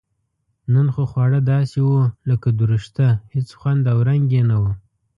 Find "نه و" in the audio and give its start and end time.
4.49-4.63